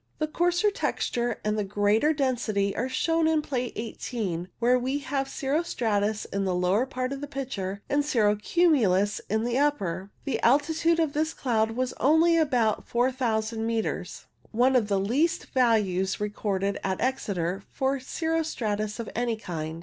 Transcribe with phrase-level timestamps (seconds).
[0.19, 5.61] A coarser texture and greater density are shown in Plate i8, where we have cirro
[5.61, 10.09] stratus in the lower part of the picture, and cirro cumulus in the upper.
[10.25, 16.19] The altitude of this cloud was only about 4000 metres, one of the least values
[16.19, 19.79] recorded at Exeter for cirro stratus of any kind.